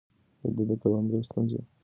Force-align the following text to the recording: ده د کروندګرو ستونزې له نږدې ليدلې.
ده 0.55 0.63
د 0.69 0.71
کروندګرو 0.81 1.27
ستونزې 1.29 1.55
له 1.55 1.61
نږدې 1.61 1.65
ليدلې. 1.67 1.77